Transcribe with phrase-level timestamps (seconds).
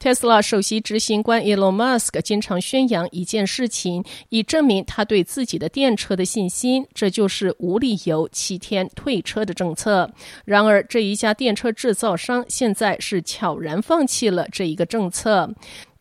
[0.00, 10.10] Tesla 首席执行官 Elon Musk 经常宣扬一件事情，以证明他对自己的电车的信心，这就是无理由七天退车的政策。
[10.44, 15.50] 然而，这一家电车制造商现在是悄然放弃了这一个政策。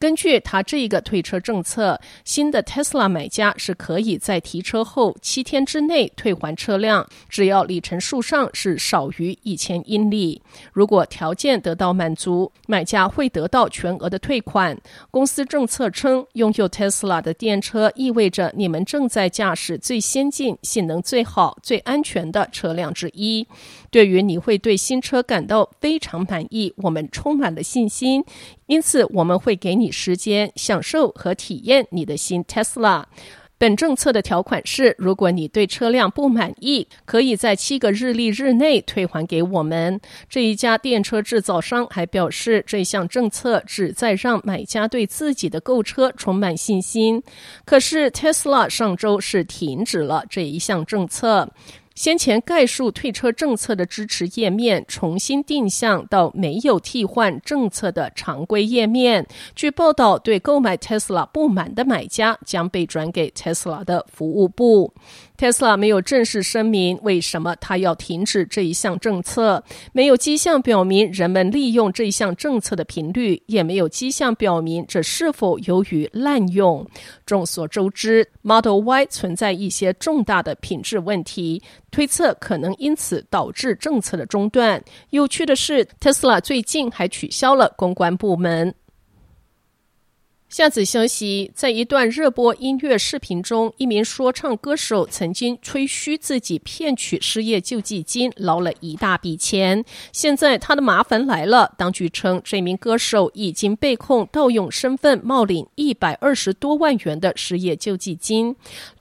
[0.04, 10.42] 根据他这一个退车政策，新的 Tesla 买家是可以在提车后七天之内退还车辆，只要里程数上是少于一千英里。
[10.74, 14.78] 如果条件得到满足，买家会得到全额的退款。
[15.10, 23.48] 公司政策称，拥有 Tesla 的电车意味着你们正在驾驶最先进、性能最好、最安全的车辆之一。
[23.90, 28.22] 对于你会对新车感到非常满意，我们充满了信心。
[28.66, 33.06] 因此，我们会给你时间享受和体验你的新 Tesla。
[33.60, 40.02] 本政策的条款是：如果你对车辆不满意，可以在七个日历日内退还给我们。
[40.28, 47.24] 这一家电车制造商还表示，这项政策旨在让买家对自己的购车充满信心。
[47.64, 51.50] 可是，Tesla 上周是停止了这一项政策。
[51.96, 59.26] 先前概述退车政策的支持页面重新定向到没有替换政策的常规页面。
[59.56, 64.94] 据报道，对购买 Tesla 不满的买家将被转给 Tesla 的服务部。
[65.38, 76.88] Tesla 没有正式声明为什么他要停止这一项政策，没有迹象表明人们利用这一项政策的频率，也没有迹象表明这是否由于滥用。
[77.26, 81.62] 众所周知，Model Y 存在一些重大的品质问题，
[81.94, 84.84] 推测可能因此导致政策的中断。
[85.12, 88.74] 有趣的是，Tesla 最近还取消了公关部门。
[90.50, 99.84] 下子消息，在一段热播音乐视频中，一名说唱歌手曾经吹嘘自己骗取失业救济金，捞了一大笔钱。
[100.12, 108.56] 现在他的麻烦来了，当局称这名歌手已经被控盗用身份冒领一百二十多万元的失业救济金。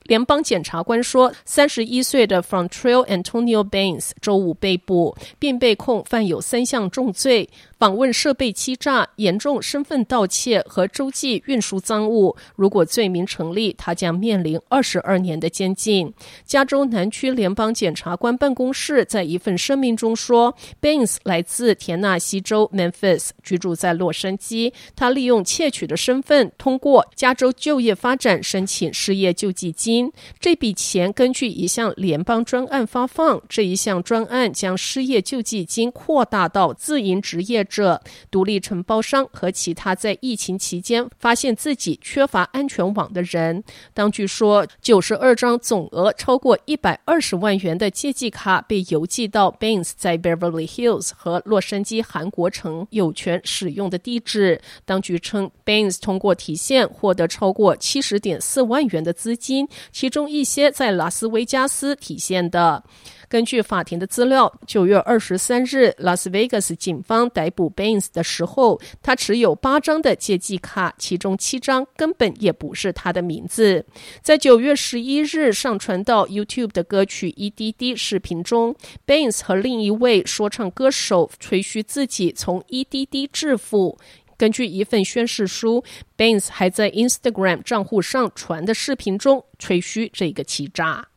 [0.05, 7.49] 联邦检察官说，三十一岁的 Frontrell Antonio Baines 周五被捕，并被控犯有三项重罪：
[7.79, 12.37] 访问设备欺诈、严重身份盗窃和洲际运输赃物。
[12.57, 16.13] 如果罪名成立，他将面临二十二年的监禁。
[16.45, 24.73] 加州南区联邦检察官办公室在一份声明中说，Baines 来自田纳西州 Memphis，居住在洛杉矶。
[24.97, 29.92] 他利用窃取的身份，通过加州就业发展申请失业救济金。
[30.39, 38.01] 这笔钱根据一项联邦专案发放，这一项专案将失业救济金扩大到自营职业者、
[38.31, 43.65] 独立承包商和其他在疫情期间发现自己缺乏安全网的人。
[43.93, 54.61] 当局说，九十二张总额超过一百二十万元的借记卡被邮寄到 Baines 在 Beverly Hills 和洛杉矶韩国城有权使用的地址。
[54.85, 59.69] 当局称，Baines 通过提现获得超过七十点四万元的资金。
[59.91, 62.85] 其中一些在拉斯维加斯体现的。
[63.29, 73.87] 根据法庭的资料，九月二十三日，拉斯维加斯警方逮捕 Baines 的时候，他持有八张的借记卡，其中七张根本也不是他的名字。
[74.21, 78.77] 在九月十一日上传到 YouTube 的歌曲 EDD 视频中
[79.07, 83.99] ，Baines 和另一位说唱歌手吹嘘自己从 EDD 致富。
[84.37, 85.85] 根据一份宣誓书
[86.17, 91.09] ，Baines 还在 Instagram 账户上传的视频中吹嘘这个欺诈。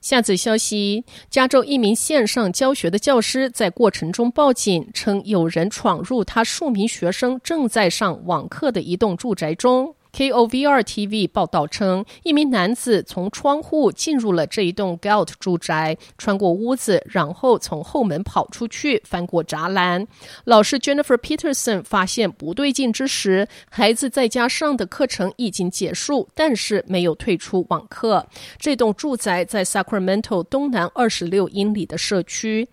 [0.00, 9.94] 下则消息：加州一名线上教学的教师在过程中报警，称有人闯入他数名学生正在上网课的一栋住宅中。
[10.18, 20.04] KOVR TV 报道称，一名男子从窗户进入了这一栋 Galt 住宅，穿过屋子，然后从后门跑出去，翻过栅栏。
[20.42, 28.26] 老师 Jennifer Peterson 发现不对劲之时，孩子在家上的课程已经结束，但是没有退出网课。
[28.58, 32.68] 这栋住宅在 Sacramento 东南二十六英里的社区。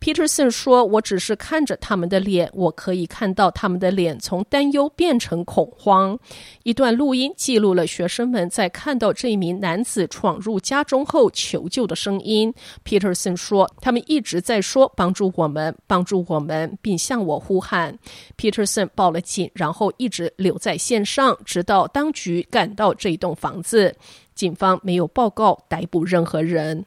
[0.00, 6.18] Peterson 说：“我只是看着他们的脸，我可以看到他们的脸从担忧变成恐慌。”
[6.62, 12.54] 一段录音记录了学生们在看到这名男子闯入家中后求救的声音。
[12.84, 17.98] Peterson 说：“他们一直在说‘帮助我们，帮助我们’，并向我呼喊。
[18.36, 23.96] ”Peterson 报了警，然后一直留在线上，直到当局赶到这栋房子。
[24.34, 26.84] 警方没有报告逮捕任何人。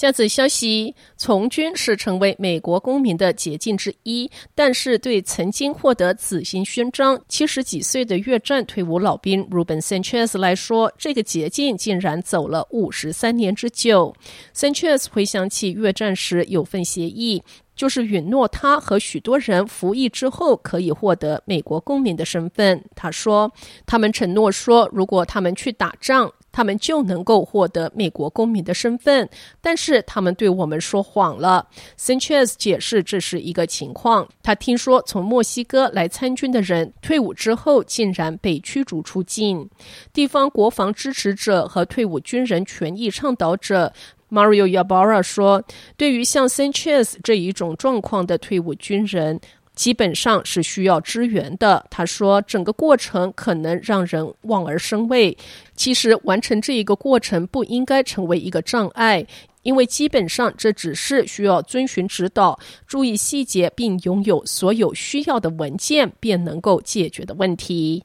[0.00, 14.16] 下次消息：从军是成为美国公民的捷径之一，但是对曾经获得紫心勋章、七十几岁的越战退伍老兵 Ruben Sanchez 来说，这个捷径竟然走了五十三年之久。
[14.56, 17.42] Sanchez 回想起越战时有份协议，
[17.76, 22.82] 就是允诺他和许多人服役之后可以获得美国公民的身份。
[22.96, 23.52] 他说
[23.84, 29.28] ：“他们承诺说，如果他们去打仗。”他们就能够获得美国公民的身份，
[29.60, 31.66] 但是他们对我们说谎了。
[31.98, 34.28] Sanchez 解释这是一个情况。
[34.42, 39.68] 他听说从墨西哥来参军的人退伍之后竟然被驱逐出境。
[40.12, 43.92] 地方国防支持者和退伍军人权益倡导者
[44.30, 45.62] Mario Yabara 说
[45.96, 49.40] ：“对于像 Sanchez 这一种状况的退伍军人。”
[49.80, 51.86] 基本上是需要支援的。
[51.88, 55.34] 他说，整个过程可能让人望而生畏。
[55.74, 59.26] 其实完成这一个过程不应该成为一个障碍，
[59.62, 68.04] 因为基本上这只是需要遵循指导、注意细节，并拥有所有需要的文件，便能够解决的问题。